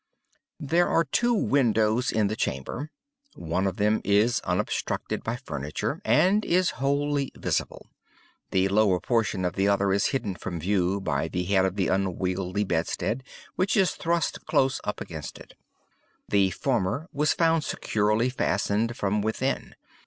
[0.59, 2.89] "There are two windows in the chamber.
[3.35, 7.85] One of them is unobstructed by furniture, and is wholly visible.
[8.49, 11.89] The lower portion of the other is hidden from view by the head of the
[11.89, 13.21] unwieldy bedstead
[13.55, 15.53] which is thrust close up against it.
[16.27, 19.75] The former was found securely fastened from within.